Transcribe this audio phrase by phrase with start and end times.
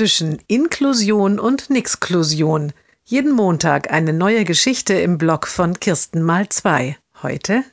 [0.00, 2.72] zwischen Inklusion und Nixklusion.
[3.04, 6.96] Jeden Montag eine neue Geschichte im Blog von Kirsten mal zwei.
[7.22, 7.64] Heute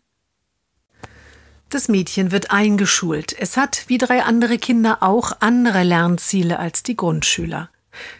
[1.69, 3.33] das Mädchen wird eingeschult.
[3.39, 7.69] Es hat, wie drei andere Kinder, auch andere Lernziele als die Grundschüler.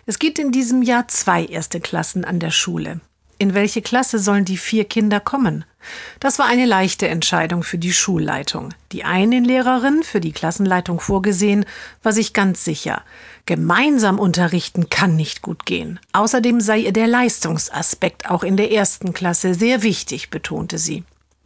[0.05, 3.01] Es gibt in diesem Jahr zwei erste Klassen an der Schule.
[3.39, 5.65] In welche Klasse sollen die vier Kinder kommen?
[6.19, 8.73] Das war eine leichte Entscheidung für die Schulleitung.
[8.91, 11.65] Die eine Lehrerin, für die Klassenleitung vorgesehen,
[12.03, 13.03] war sich ganz sicher.
[13.45, 15.99] Gemeinsam unterrichten kann nicht gut gehen.
[16.13, 21.03] Außerdem sei ihr der Leistungsaspekt auch in der ersten Klasse sehr wichtig, betonte sie.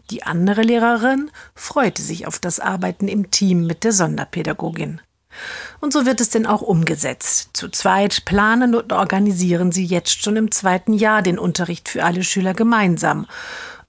[0.10, 5.02] Die andere Lehrerin freute sich auf das Arbeiten im Team mit der Sonderpädagogin.
[5.80, 7.52] Und so wird es denn auch umgesetzt.
[7.54, 12.24] Zu zweit planen und organisieren sie jetzt schon im zweiten Jahr den Unterricht für alle
[12.24, 13.28] Schüler gemeinsam.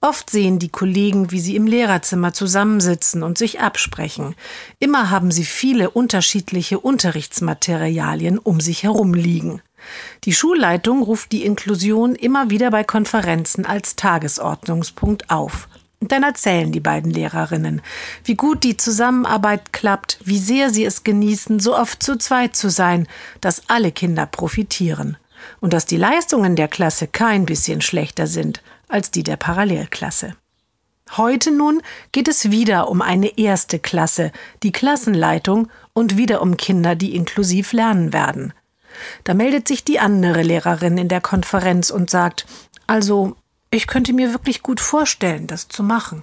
[0.03, 4.35] Oft sehen die Kollegen, wie sie im Lehrerzimmer zusammensitzen und sich absprechen.
[4.77, 9.61] Immer haben sie viele unterschiedliche Unterrichtsmaterialien um sich herum liegen.
[10.25, 15.69] Die Schulleitung ruft die Inklusion immer wieder bei Konferenzen als Tagesordnungspunkt auf.
[16.01, 17.81] Und dann erzählen die beiden Lehrerinnen,
[18.25, 22.69] wie gut die Zusammenarbeit klappt, wie sehr sie es genießen, so oft zu zweit zu
[22.69, 23.07] sein,
[23.39, 25.15] dass alle Kinder profitieren
[25.59, 30.35] und dass die Leistungen der Klasse kein bisschen schlechter sind als die der Parallelklasse.
[31.17, 34.31] Heute nun geht es wieder um eine erste Klasse,
[34.63, 38.53] die Klassenleitung und wieder um Kinder, die inklusiv lernen werden.
[39.23, 42.45] Da meldet sich die andere Lehrerin in der Konferenz und sagt,
[42.87, 43.35] also
[43.69, 46.21] ich könnte mir wirklich gut vorstellen, das zu machen.